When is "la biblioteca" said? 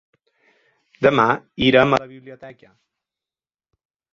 2.05-2.73